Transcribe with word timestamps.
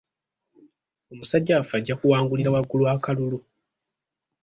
Omusajja 1.11 1.57
waffe 1.57 1.75
ajja 1.77 1.95
kuwangulira 1.99 2.53
waggulu 2.55 2.83
akalulu. 2.93 3.37